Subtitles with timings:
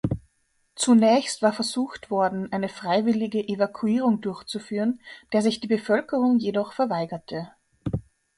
[0.73, 4.99] Zunächst war versucht worden eine freiwillige Evakuierung durchzuführen,
[5.31, 7.51] der sich die Bevölkerung jedoch verweigerte.